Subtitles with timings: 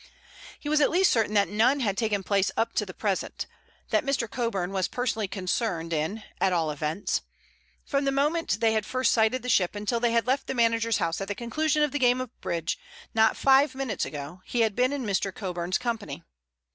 [0.59, 4.27] He was at least certain that none had taken place up to the present—that Mr.
[4.27, 7.21] Coburn was personally concerned in, at all events.
[7.85, 10.97] From the moment they had first sighted the ship until they had left the manager's
[10.97, 12.79] house at the conclusion of the game of bridge,
[13.13, 15.31] not five minutes ago, he had been in Mr.
[15.31, 16.23] Coburn's company.